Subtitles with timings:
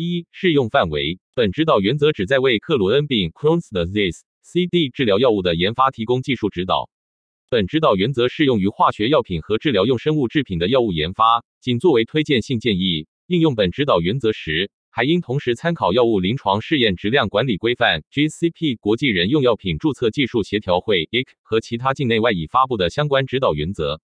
[0.00, 1.18] 一、适用范围。
[1.34, 6.88] 本指导原则旨在为克罗恩病 （Crohn's disease, CD） 治疗药物的研发提供技术指导。
[7.50, 13.08] 本指导原则适用于化学药品和治疗用生物制品的药物研发，仅作为推荐性建议。
[13.26, 24.00] 应用本指导原则时，还应同时参考药物临床试验质量管理规范 （GCP）、国际人用药品注册技术协调会 （IC） 和其他境内外已发布的相关指导原则。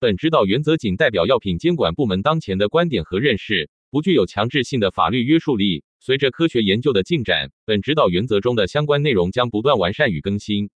[0.00, 5.84] 本指导原则仅代表药品监管部门当前的观点和认识，不具有强制性的法律约束力。
[6.00, 10.70] 随着科学研究的进展，本指导原则中的相关内容将不断完善与更新。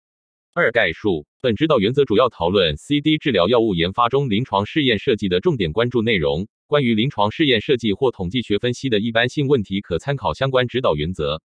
[0.54, 6.48] 二概述，本指导原则主要讨论 CD 治疗药物研发中临床试验设计的重点关注内容。
[6.68, 11.41] 关于临床试验设计或统计学分析的一般性问题，可参考相关指导原则。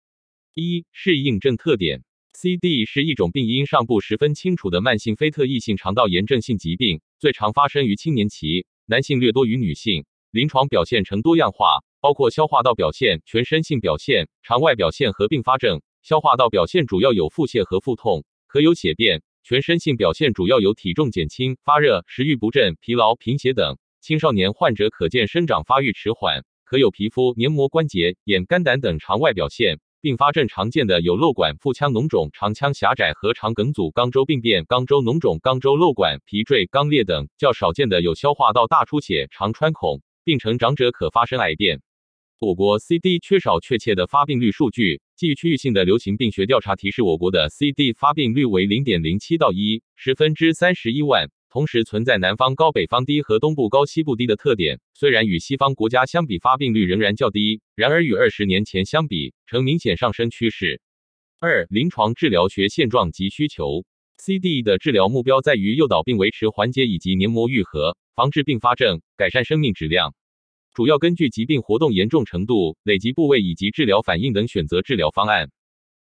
[0.53, 2.03] 一、适应症特点。
[2.33, 10.05] CD 是一种病因尚不十分清楚的慢性非特异性肠道炎症性疾病，最常发生于青年期，男性略多于女性。
[10.35, 15.81] 临床表现呈多样化，包括消化道表现、全身性表现、肠外表现和并发症。
[16.03, 18.25] 消化道表现主要有腹泻和腹痛。
[18.45, 23.77] 可有血便，全身性表现主要有体重减轻、发热、食欲不振、疲劳、贫血等。
[24.01, 29.79] 青少年患者可见生长发育迟缓，可有皮肤、黏膜、关节、眼、肝胆等肠外表现。
[30.01, 37.27] 并发症常见的有瘘管、腹腔脓肿、肠腔狭窄和肠梗阻、肛周病变、肛周脓肿、肛周瘘管、皮赘、肛裂等。
[37.39, 40.03] 较少见的有消化道大出血、肠穿孔。
[40.25, 41.83] 病程长者可发生癌变。
[42.39, 54.79] 我国 CD 缺少确切的发病率数据，基于区域性的流行病学调查提示，我国的 CD 发病率为零点零七到一十分之三十一万，同时存在南方高、北方低和东部高、西部低的特点。
[54.95, 60.81] 虽然与西方国家相比，发病率仍然较低，然而与二十年前相比，呈明显上升趋势。
[61.39, 63.85] 二、临床治疗学现状及需求。
[64.17, 70.15] CD 的治疗目标在于诱导并维持缓解以及黏膜愈合，防治并发症，改善生命质量。
[70.73, 75.51] 主要根据疾病活动严重程度、累积部位以及治疗反应等选择治疗方案。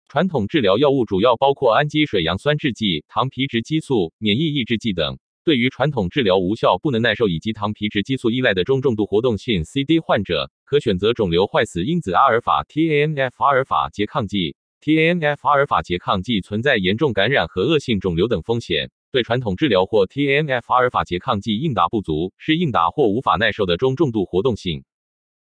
[0.07, 5.17] 传统治疗药物主要包括氨基水杨酸制剂、糖皮质激素、免疫抑制剂等。
[5.43, 14.55] 对于传统治疗无效、不能耐受以及糖皮质激素依赖的中重度活动性 CD 患者，可选择肿瘤坏死因子阿尔法 TNF 阿尔法拮抗剂。
[14.81, 18.91] TNF 阿尔法拮抗剂存在严重感染和恶性肿瘤等风险。
[19.13, 24.85] 对传统治疗或 TNF 阿尔法拮抗剂应答不足，是应答或无法耐受的中重度活动性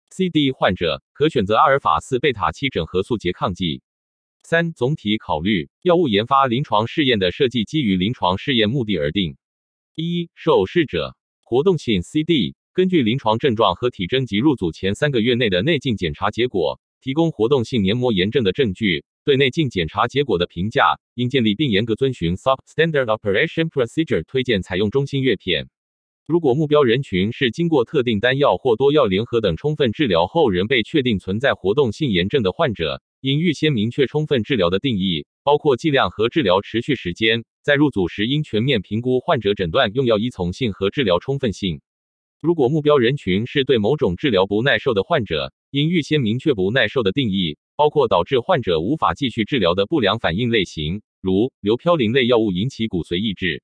[0.10, 3.82] CD 患者，可选择阿尔法四贝塔七整合素拮抗剂。
[4.44, 9.38] 三、总体考虑，药物研发临床试验的设计基于临床试验目的而定。
[9.96, 19.06] 一、受试者活动性 CD，根据临床症状和体征及入组前三个月内的内镜检查结果，提供活动性黏膜炎症的证据。
[19.32, 25.70] 对内镜检查结果的评价应建立并严格遵循 Substandard Operation Procedure，推荐采用中心月片。
[26.28, 37.46] 如果目标人群是经过特定单药或多药联合等充分治疗后仍被确定存在活动性炎症的患者，应预先明确充分治疗的定义，包括剂量和治疗持续时间。
[37.62, 41.80] 在入组时应全面评估患者诊断、用药依从性和治疗充分性。
[42.42, 47.58] 如果目标人群是对某种治疗不耐受的患者，应预先明确不耐受的定义。
[47.82, 53.64] 包括导致患者无法继续治疗的不良反应类型，如硫嘌呤类药物引起骨髓抑制。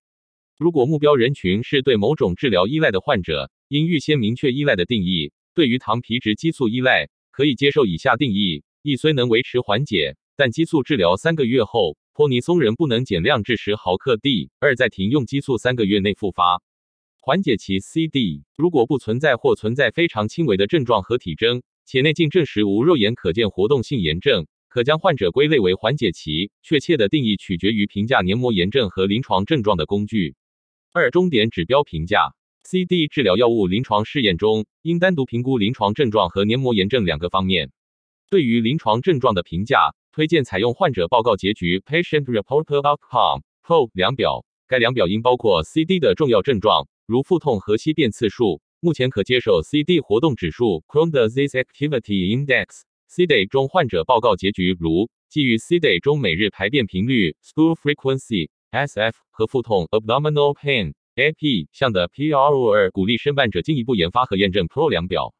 [0.57, 5.33] 如果目标人群是对某种治疗依赖的患者，应预先明确依赖的定义。
[5.53, 16.63] 对于糖皮质激素依赖，可以接受以下定义：一虽能维持缓解，但激素治疗三个月后，泼尼松仍不能减量至十毫克 d；二在停用激素三个月内复发。
[17.21, 21.61] 缓解期 CD 如果不存在或存在非常轻微的症状和体征。
[21.89, 26.51] 且内镜证实无肉眼可见活动性炎症，可将患者归类为缓解期。
[26.61, 30.35] 确切的定义取决于评价黏膜炎症和临床症状的工具。
[30.91, 32.35] 二、终点指标评价。
[32.65, 37.71] CD 治疗药物临床试验中，应单独评估临床症状和黏膜炎症两个方面。
[38.29, 44.45] 对于临床症状的评价，推荐采用患者报告结局 （Patient Reported Outcome，PRO） 量表。
[44.67, 48.61] 该量表应包括 CD 的重要症状，如腹痛和稀便次数。
[48.79, 59.85] 目前可接受 CD 活动指数 （Crohn's Disease Activity Index, C D） 中患者报告结局，如基于 C D 中每日排便频率 （Stool Frequency，SF） 和腹痛
[59.85, 65.33] （Abdominal Pain，AP） 项的 PRO2，鼓励申办者进一步研发和验证 PRO 量表。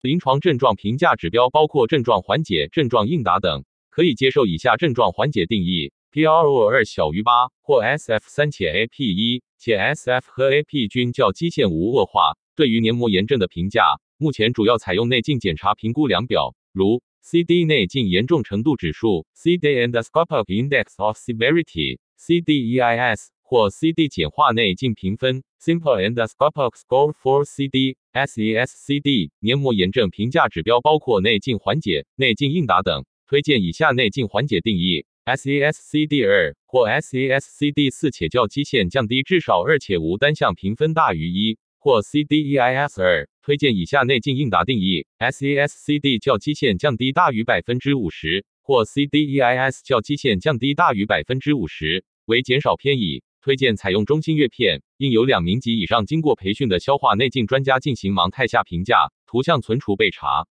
[0.00, 12.36] 临床症状评价指标包括症状缓解、症状应答等，可以接受以下症状缓解定义：PRO2 小于八，或 SF 三且 AP 一，且 SF 和 AP 均较基线无恶化。
[12.54, 29.30] 对于黏膜炎症的评价，目前主要采用内镜检查评估量表，如 CD 内镜严重程度指数 （CD Endoscopic Index of Severity，CDEIS） 或 CD 简化内镜评分 （Simple Endoscopic Score for CD，SES-CD）。
[29.40, 33.04] 黏膜炎症评价指标包括内镜缓解、内镜应答等。
[33.28, 41.58] 推荐以下内镜缓解定义 SASCD 二或 SASCD 四，且较基线降低至少二，且无单项评分大于一。
[41.78, 53.24] 或 CDEIS 二推荐以下内镜应答定义：SASCD 较基线降低大于百分之五十，或 CDEIS 较基线降低大于百分之五十，为减少偏移。
[53.40, 60.46] 推荐采用中心月片，应由两名及以上经过培训的消化内镜专家进行盲态下评价，图像存储备查。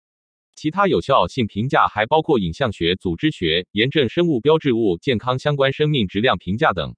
[0.55, 6.95] 其他有效性评价还包括影像学、组织学、炎症、生物标志物、健康相关生命质量评价等。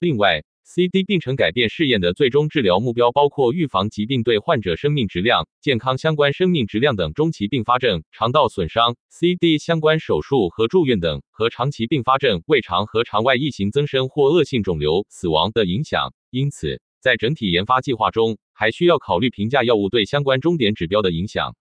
[0.00, 16.12] 另外，CD 病程改变试验的最终治疗目标包括预防疾病对患者生命质量、健康相关生命质量等中期并发症、肠道损伤、CD 相关手术和住院等和长期并发症、胃肠和肠外异型增生或恶性肿瘤、死亡的影响。
[16.30, 21.56] 因此，在整体研发计划中，还需要考虑评价药物对相关终点指标的影响。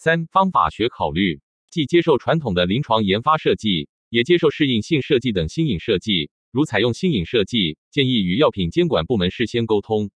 [0.00, 1.40] 三、方法学考虑，
[1.72, 6.30] 既接受传统的临床研发设计，也接受适应性设计等新颖设计。
[6.52, 10.12] 如采用新颖设计，建议与药品监管部门事先沟通。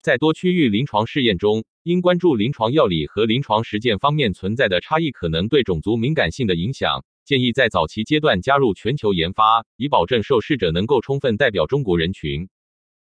[0.00, 7.04] 在多区域临床试验中，应关注临床药理和临床实践方面存在的差异可能对种族敏感性的影响。
[7.26, 12.48] 建议在早期阶段加入全球研发，以保证受试者能够充分代表中国人群。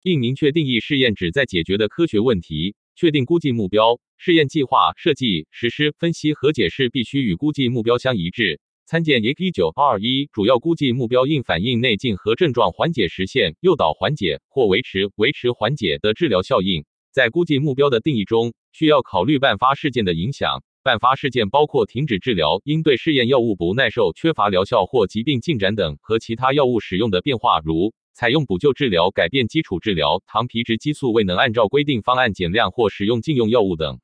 [0.04, 4.00] 应明确定义试验旨在解决的科学问题，确定估计目标。
[4.16, 8.60] 试验计划设计、实施、分析和解释必须与估计目标相一致。
[8.86, 16.84] 参见 e 一九二一，主要估计目标应反映内镜和症状缓解实现、诱导缓解或维持、维持缓解的治疗效应。
[17.10, 20.62] 在估计目标的定义中，需要考虑伴发事件的影响。
[20.84, 34.00] 伴发事件包括停止治疗、应对试验药物不耐受、缺乏疗效或疾病进展等，和其他药物使用的变化，如采用补救治疗、改变基础治疗、糖皮质激素未能按照规定方案减量或使用禁用药物等。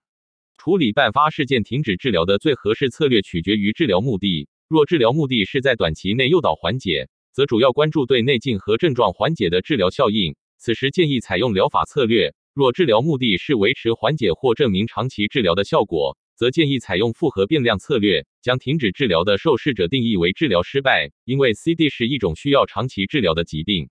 [0.57, 4.49] 处理伴发事件，停止治疗的最合适策略取决于治疗目的。
[4.69, 10.35] 若治疗目的是在短期内诱导缓解，则主要关注对内镜和症状缓解的治疗效应。
[10.57, 12.35] 此时建议采用疗法策略。
[12.55, 18.27] 若治疗目的是维持缓解或证明长期治疗的效果，则建议采用复合变量策略。
[18.43, 23.91] 将停止治疗的受试者定义为治疗失败，因为 CD 是一种需要长期治疗的疾病。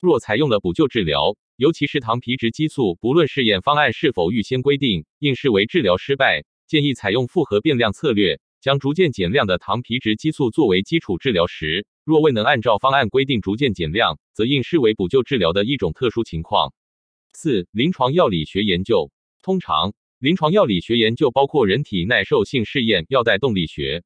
[0.00, 6.44] 若采用了补救治疗，尤其是糖皮质激素，不论试验方案是否预先规定，应视为治疗失败。
[6.66, 8.40] 建议采用复合变量策略。
[8.60, 16.74] 将逐渐减量的糖皮质激素作为基础治疗时，若未能按照方案规定逐渐减量，则应视为补救治疗的一种特殊情况。
[17.32, 19.10] 四、临床药理学研究。
[19.42, 24.02] 通常，临床药理学研究包括人体耐受性试验、药代动力学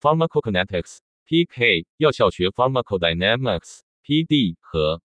[0.00, 5.02] （Pharmacokinetics, PK）、药效学 （Pharmacodynamics, PD） 和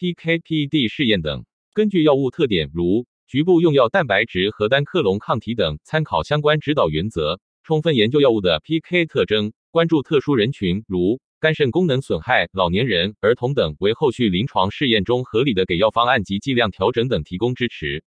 [0.00, 1.44] PK/PD 试验等。
[1.74, 7.38] 根据药物特点，如局部用药蛋白质和单克隆抗体等，参考相关指导原则。
[7.62, 18.02] 充分研究药物的 PK 特征，关注特殊人群，如肝肾功能损害、老年人、儿童等，为后续临床试验中合理的给药方案及剂量调整等提供支持。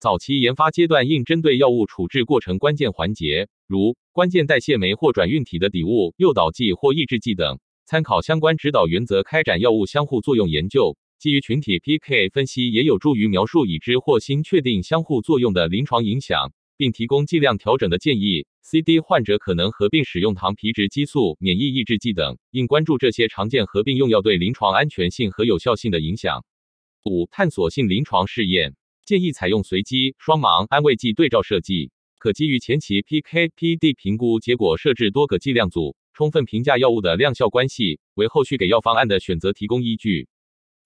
[0.00, 10.96] 早期研发阶段应针对药物处置过程关键环节，如关键代谢酶或转运体的底物、诱导剂或抑制剂等，参考相关指导原则开展药物相互作用研究。
[11.18, 16.52] 基于群体 PK 分析，也有助于描述已知或新确定相互作用的临床影响。
[16.76, 18.46] 并提供剂量调整的建议。
[18.62, 26.44] CD 患者可能合并使用糖皮质激素、免疫抑制剂等，应关注这些常见合并用药对临床安全性和有效性的影响。
[27.04, 28.74] 五、探索性临床试验
[29.04, 40.26] 建议采用随机双盲安慰剂对照设计，可基于前期 PK/PD 评估结果设置多个剂量组，充分评价药物的量效关系，为后续给药方案的选择提供依据。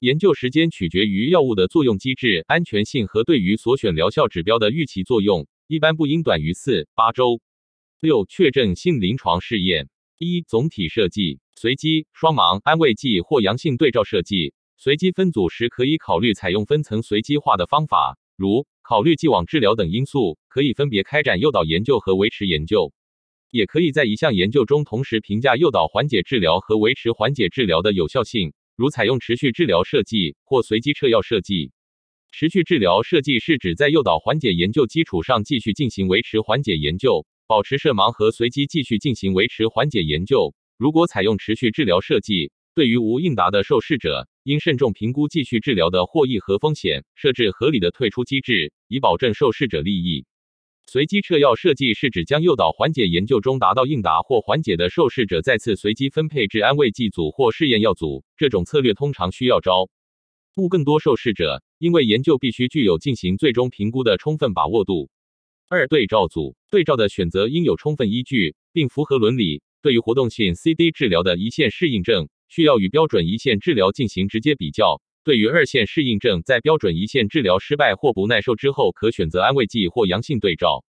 [0.01, 5.47] 研究时间取决于药物的作用机制、安全性和对于所选疗效指标的预期作用。
[5.67, 7.43] 一般不应短于四八周。
[8.01, 14.55] 六、确诊性临床试验一、总体设计随机双盲安慰剂或阳性对照设计。
[14.79, 22.95] 随机分组时，可以考虑采用分层随机化的方法，如考虑既往治疗等因素，可以分别开展诱导研究和维持研究。
[23.51, 31.71] 也可以在一项研究中同时评价诱导缓解治疗和维持缓解治疗的有效性，如采用持续治疗设计或随机撤药设计。
[32.33, 40.55] 持续治疗设计是指在诱导缓解研究基础上继续进行维持缓解研究，保持设盲和随机继续进行维持缓解研究。
[40.79, 50.25] 如果采用持续治疗设计，对于无应答的受试者，应慎重评估继续治疗的获益和风险，设置合理的退出机制，以保证受试者利益。
[50.87, 59.89] 随机撤药设计是指将诱导缓解研究中达到应答或缓解的受试者再次随机分配至安慰剂组或试验药组，这种策略通常需要招。
[60.55, 65.11] 募更多受试者，因为研究必须具有进行最终评估的充分把握度。
[65.69, 69.63] 二、对照组对照的选择应有充分依据，并符合伦理。
[69.83, 75.01] 对于活动性 CD 治疗的一线适应症，需要与标准一线治疗进行直接比较。
[75.23, 80.85] 对于二线适应症，在标准一线治疗失败或不耐受之后，可选择安慰剂或阳性对照。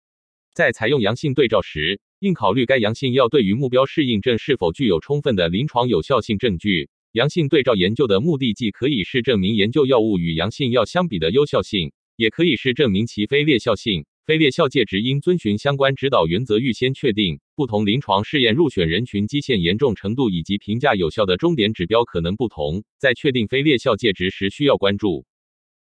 [0.53, 6.89] 在采用阳性对照时，应考虑该阳性药对于目标适应症是否具有充分的临床有效性证据。
[7.13, 14.05] 阳性对照研究的目的既可以是证明研究药物与阳性药相比的优效性，也可以是证明其非劣效性。
[14.29, 25.25] 非劣效介质应遵循相关指导原则，预先确定不同临床试验入选人群基线严重程度以及评价有效的终点指标可能不同，在确定非劣效介质时需要关注。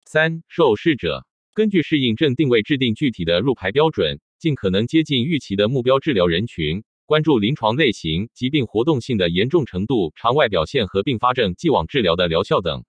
[0.07, 4.19] 三、受试者根据适应症定位制定具体的入排标准。
[4.38, 12.87] 尽可能接近预期的目标治疗人群，关注临床类型、疾病活动性的严重程度、肠外表现和并发症、既往治疗的疗效等。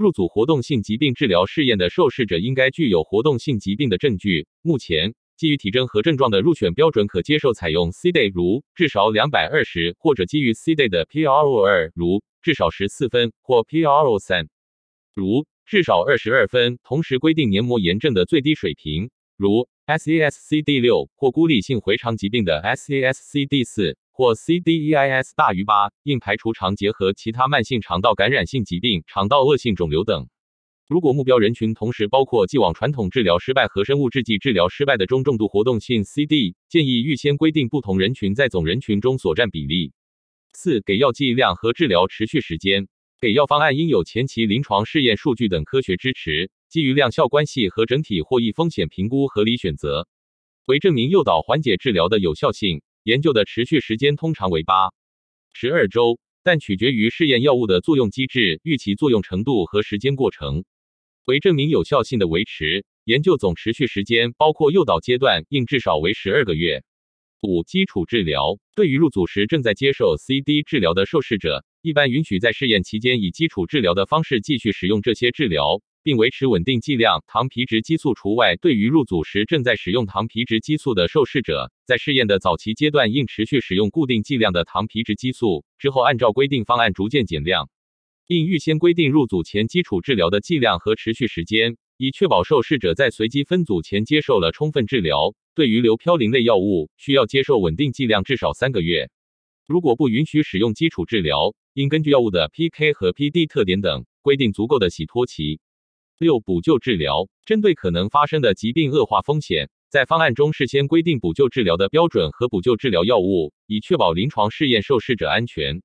[0.00, 4.48] 入组活动性疾病治疗试验的受试者应该具有活动性疾病的证据。
[4.62, 14.48] 目前，基于体征和症状的入选标准可接受采用 CDAY，如至少两百二十，或者基于 CDAY 的 PRO 二，如至少十四分，或 PRO 三，
[15.12, 16.78] 如至少二十二分。
[16.82, 19.68] 同时规定黏膜炎症的最低水平，如。
[19.86, 30.28] SASCD 六或孤立性回肠疾病的 SASCD 四或 CDEIS 大于八，应排除肠结核、其他慢性肠道感染性疾病、肠道恶性肿瘤等。
[30.86, 39.94] 如果目标人群同时包括既往传统治疗失败和生物制剂治疗失败的中重度活动性 CD，建议预先规定不同人群在总人群中所占比例。
[40.52, 42.88] 四、给药剂量和治疗持续时间。
[43.22, 50.06] 给药方案应有前期临床试验数据等科学支持，基于量效关系和整体获益风险评估合理选择。
[50.66, 54.90] 为证明诱导缓解治疗的有效性，研究的持续时间通常为八、
[55.54, 60.64] 十二周，但取决于试验药物的作用机制、预期作用程度和时间过程。
[61.24, 66.82] 为证明有效性的维持，研究总持续时间包括诱导阶段应至少为十二个月。
[67.42, 78.56] 五、基础治疗对于入组时正在接受 CD 治疗的受试者，一般允许在试验期间以基础治疗的方式继续使用这些治疗，并维持稳定剂量，糖皮质激素除外。
[78.56, 87.68] 对于入组时正在使用糖皮质激素的受试者，在试验的早期阶段应持续使用固定剂量的糖皮质激素，之后按照规定方案逐渐减量。
[88.26, 95.34] 应预先规定入组前基础治疗的剂量和持续时间，以确保受试者在随机分组前接受了充分治疗。
[95.52, 99.10] 对于硫嘌呤类药物，需要接受稳定剂量至少三个月。
[99.66, 105.60] 如果不允许使用基础治疗，应根据药物的 PK 和 PD 特点等规定足够的洗脱期。
[106.20, 115.80] 六、补救治疗针对可能发生的疾病恶化风险，在方案中事先规定补救治疗的标准和补救治疗药物，以确保临床试验受试者安全。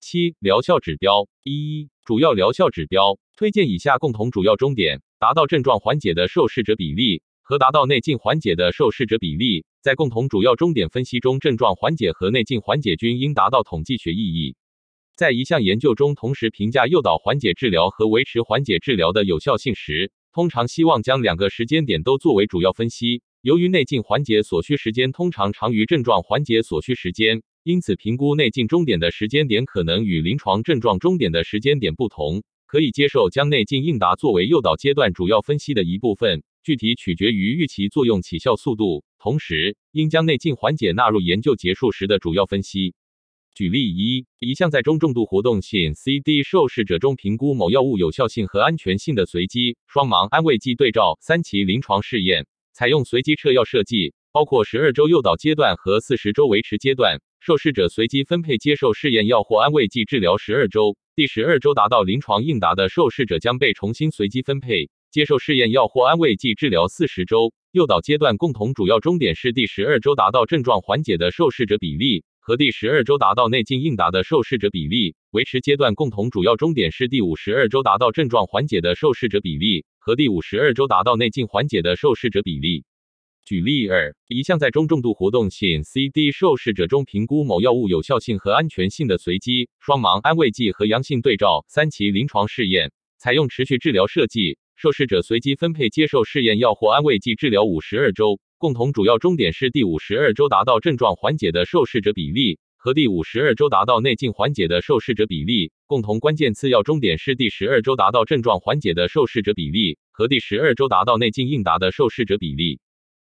[0.00, 7.22] 七、疗效指标一、主要疗效指标推荐以下共同主要终点：达到症状缓解的受试者比例。
[7.42, 14.56] 和达到内镜缓解的受试者比例，在共同主要终点分析中，症状缓解和内镜缓解均应达到统计学意义。
[15.16, 23.22] 在一项研究中同时评价诱导缓解治疗和维持缓解治疗的有效性时，通常希望将两个时间点都作为主要分析。
[23.40, 32.42] 由于内镜缓解所需时间通常长于症状缓解所需时间，因此评估内镜终点的时间点可能与临床症状终点的时间点不同。
[32.66, 36.42] 可以接受将内镜应答作为诱导阶段主要分析的一部分。
[36.62, 42.92] 具体取决于预期作用起效速度，同时应将内镜缓解纳入研究结束时的主要分析。
[43.56, 57.18] 举例一：一项在中重度活动性 CD 受试者中评估某药物有效性和安全性的随机双盲安慰剂对照三期临床试验，采用随机撤药设计，包括十二周诱导阶段和四十周维持阶段。
[57.40, 64.90] 受试者随机分配接受试验药或安慰剂治疗十二周，第十二周达到临床应答的受试者将被重新随机分配。
[65.10, 75.16] 接受试验药或安慰剂治疗四十周，诱导阶段共同主要终点是第十二周达到症状缓解的受试者比例和第十二周达到内镜应答的受试者比例。
[75.32, 82.84] 维持阶段共同主要终点是第五十二周达到症状缓解的受试者比例和第五十二周达到内镜缓解的受试者比例。
[83.44, 94.56] 举例二：一项在中重度活动性 CD 受试者中评估某药物有效性和安全性的随机双盲安慰剂和阳性对照三期临床试验，采用持续治疗设计。
[94.76, 105.72] 受试者随机分配接受试验药或安慰剂治疗五十二周，共同主要终点是第五十二周达到症状缓解的受试者比例和第五十二周达到内镜缓解的受试者比例。
[105.86, 112.80] 共同关键次要终点是第十二周达到症状缓解的受试者比例和第十二周达到内镜应答的受试者比例。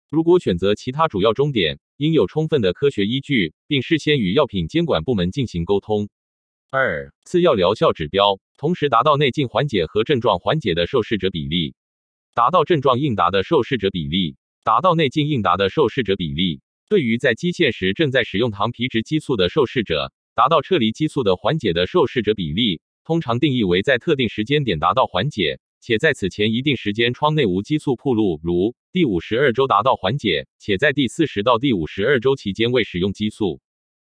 [0.09, 6.07] 如果选择其他主要终点，应有充分的科学依据，并事先与药品监管部门进行沟通。
[6.71, 11.75] 二、次要疗效指标，同时达到内镜缓解和症状缓解的受试者比例，
[12.33, 16.59] 达到症状应答的受试者比例，达到内镜应答的受试者比例。
[16.89, 33.61] 对于在基线时正在使用糖皮质激素的受试者，达到撤离激素的缓解的受试者比例，通常定义为在特定时间点达到缓解，且在此前一定时间窗内无激素铺路，如第五十二周达到缓解，且在第四十到第五十二周期间未使用激素。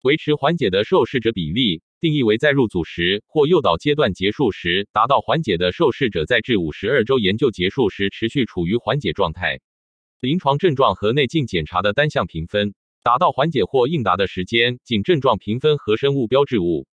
[0.03, 9.61] 维持缓解的受试者比例，定义为在入组时或诱导阶段结束时达到缓解的受试者，在至五十二周研究结束时持续处于缓解状态。
[10.21, 16.87] 临床症状和内镜检查的单项评分，达到缓解或应答的时间，仅症状评分和生物标志物，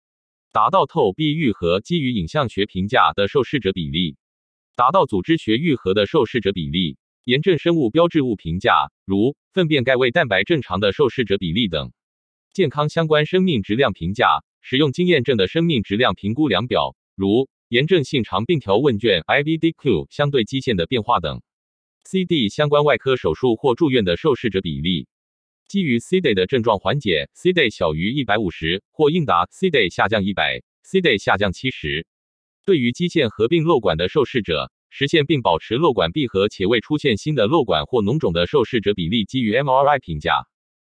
[0.52, 4.16] 达到透壁愈合基于影像学评价的受试者比例，
[4.76, 11.90] 达到组织学愈合的受试者比例，炎症生物标志物评价，如粪便钙位蛋白正常的受试者比例等，
[12.52, 21.42] 健康相关生命质量评价，使用经验证的生命质量评估量表，如炎症性肠病条问卷 （IVDQ） 相对基线的变化等。
[22.08, 25.08] CD 相关外科手术或住院的受试者比例，
[25.66, 32.06] 基于 CD 的症状缓解，CD 小于一百五十或应答，CD 下降一百，CD 下降七十。
[32.64, 40.46] 对于基线合并瘘管的受试者，实现并保持瘘管闭合且未出现新的瘘管或脓肿的受试者比例，基于 MRI 评价。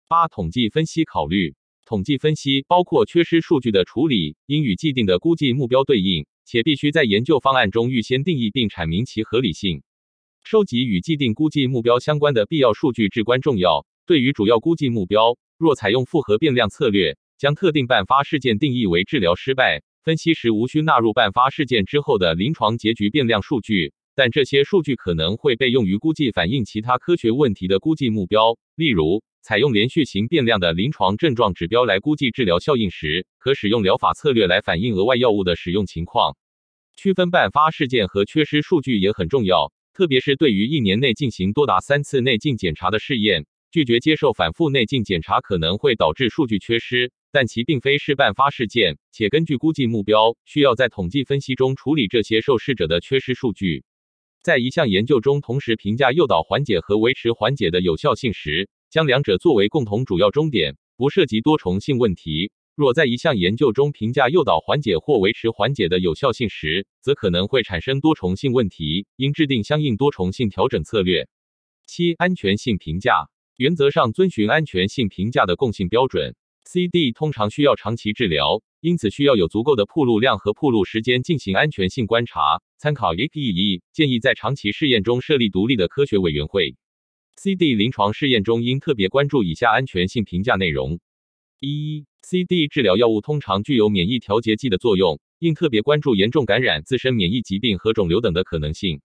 [0.06, 9.82] 八、统计分析考虑，统计分析包括缺失数据的处理，应与既定的估计目标对应，且必须在研究方案中预先定义并阐明其合理性。
[10.42, 13.86] 收集与既定估计目标相关的必要数据至关重要。
[14.06, 28.58] 对于主要估计目标，若采用复合变量策略，将特定伴发事件定义为治疗失败，分析时无需纳入伴发事件之后的临床结局变量数据，但这些数据可能会被用于估计反映其他科学问题的估计目标。
[28.74, 36.36] 例如，采用连续型变量的临床症状指标来估计治疗效应时，可使用疗法策略来反映额外药物的使用情况。
[36.96, 39.72] 区分伴发事件和缺失数据也很重要。
[40.00, 53.84] 特别是对于一年内进行多达三次内镜检查的试验，拒绝接受反复内镜检查可能会导致数据缺失，但其并非是伴发事件，且根据估计目标，需要在统计分析中处理这些受试者的缺失数据。
[54.42, 62.52] 在一项研究中同时评价诱导缓解和维持缓解的有效性时，将两者作为共同主要终点，不涉及多重性问题。
[62.80, 71.28] 若在一项研究中评价诱导缓解或维持缓解的有效性时，则可能会产生多重性问题，应制定相应多重性调整策略。
[71.86, 76.34] 七、安全性评价原则上遵循安全性评价的共性标准。
[76.64, 82.62] CD 通常需要长期治疗，因此需要有足够的铺路量和铺路时间进行安全性观察。
[82.78, 86.76] 参考 EPE 建议在长期试验中设立独立的科学委员会。
[87.36, 90.98] CD 临床试验中应特别关注以下安全性评价内容：
[91.62, 99.02] 一、CD 治疗药物通常具有免疫调节剂的作用，应特别关注严重感染、自身免疫疾病和肿瘤等的可能性。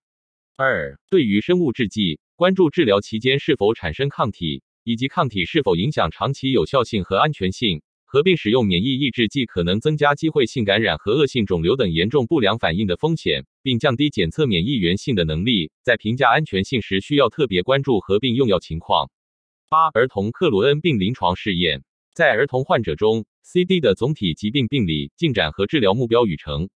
[0.55, 7.81] 二、对于生物制剂，关注治疗期间是否产生抗体，以及抗体是否影响长期有效性和安全性。
[8.05, 15.71] 合并使用免疫抑制剂可能增加机会性感染和恶性肿瘤等严重不良反应的风险，并降低检测免疫原性的能力。
[15.83, 19.11] 在评价安全性时，需要特别关注合并用药情况。
[19.67, 21.83] 八、儿童克罗恩病临床试验。
[22.15, 26.69] 在儿童患者中，CD 的总体疾病病理进展和治疗目标与成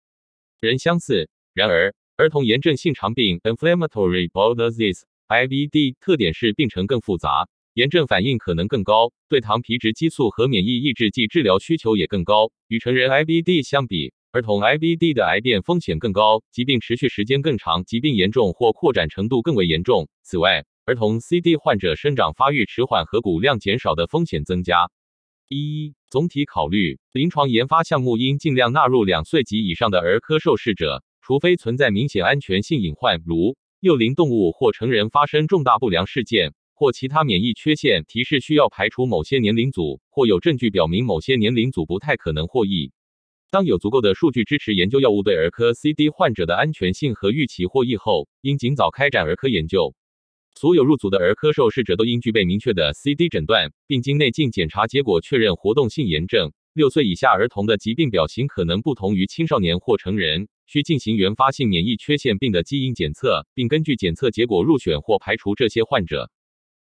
[0.58, 1.30] 人相似。
[1.54, 12.50] 然而，儿童炎症性肠病 （Inflammatory Bowel Disease，IBD） 特点是病程更复杂，炎症反应可能更高，对糖皮质激素和免疫抑制剂治疗需求也更高。
[12.66, 20.08] 与成人 IBD 相比，儿童 IBD 的癌变风险更高，疾病持续时间更长，疾病严重或扩展程度更为严重。
[20.24, 24.90] 此外，儿童 CD 患者生长发育迟缓和骨量减少的风险增加。
[25.48, 42.92] 一、一总体考虑，临床研发项目应尽量纳入两岁及以上的儿科受试者，除非存在明显安全性隐患，如幼龄动物或成人发生重大不良事件，或其他免疫缺陷提示需要排除某些年龄组，或有证据表明某些年龄组不太可能获益。
[43.50, 49.94] 当有足够的数据支持研究药物对儿科 CD 患者的安全性和预期获益后，应尽早开展儿科研究。
[50.58, 56.50] 所有入组的儿科受试者都应具备明确的 CD 诊断，并经内镜检查结果确认活动性炎症。
[56.72, 66.28] 六岁以下儿童的疾病表型可能不同于青少年或成人，需进行原发性免疫缺陷病的基因检测，并根据检测结果入选或排除这些患者。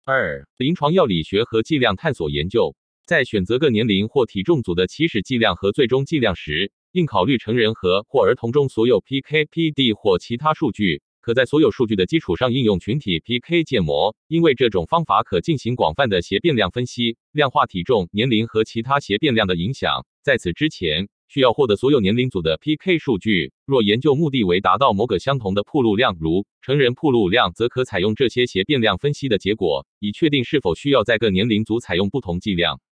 [0.04, 11.02] 二、临床药理学和剂量探索研究，在选择各年龄或体重组的起始剂量和最终剂量时，应考虑成人和或儿童中所有 PK/PD 或其他数据。
[11.24, 20.04] 可在所有数据的基础上应用群体 PK 建模，因为这种方法可进行广泛的斜变量分析，量化体重、年龄和其他斜变量的影响。
[20.22, 23.54] 在此之前，需要获得所有年龄组的 PK 数据。
[23.64, 32.82] 若研究目的为达到某个相同的铺路量，如成人铺路量，则可采用这些斜变量分析的结果，以确定是否需要在各年龄组采用不同剂量。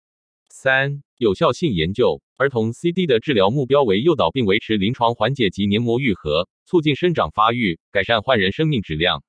[0.48, 2.22] 三、有效性研究。
[2.42, 9.22] 儿童 CD 的治疗目标为诱导并维持临床缓解及黏膜愈合，促进生长发育，改善患人生命质量。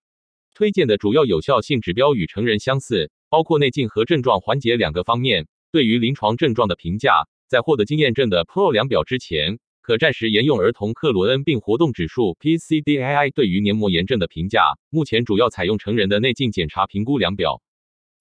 [0.56, 5.48] 推荐的主要有效性指标与成人相似，包括内镜和症状缓解两个方面。
[5.72, 13.32] 对于临床症状的评价，在获得经验证的 PRO 量表之前，可暂时沿用儿童克罗恩病活动指数 PCDAI。
[13.32, 17.62] 对于黏膜炎症的评价，目前主要采用成人的内镜检查评估量表。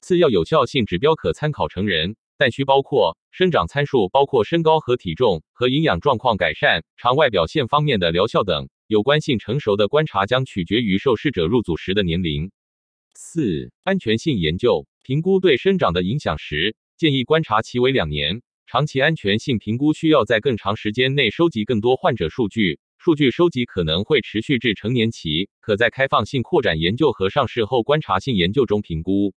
[0.03, 2.15] 次要有效性指标可参考成人。
[2.43, 8.69] 但需包括生长参数，包括身高和体重和营养状况改善、肠外表现方面的疗效等。
[8.89, 12.51] 有关性成熟的观察将取决于受试者入组时的年龄。
[13.15, 18.43] 四、安全性研究评估对生长的影响时，建议观察期为两年。
[18.67, 29.33] 长期安全性评估需要在更长时间内收集更多患者数据，数据收集可能会持续至成年期，可在开放性扩展研究和上市后观察性研究中评估。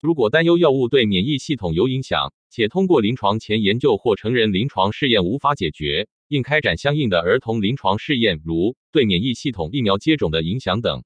[0.00, 11.02] 如果担忧药物对免疫系统有影响，且通过临床前研究或成人临床试验无法解决，应开展相应的儿童临床试验，如对免疫系统疫苗接种的影响等。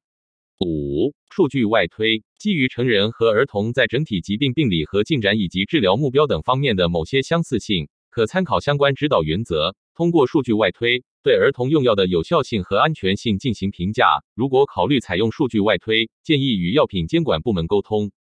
[0.61, 14.23] 五、数据外推，基于成人和儿童在整体疾病病理和进展以及治疗目标等方面的某些相似性，可参考相关指导原则，通过数据外推对儿童用药的有效性和安全性进行评价。
[14.37, 18.13] 如果考虑采用数据外推，建议与药品监管部门沟通。